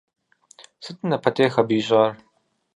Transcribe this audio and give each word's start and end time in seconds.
Сыту 0.83 1.03
напэтех 1.11 1.51
абы 1.61 1.73
ищӏар. 1.79 2.11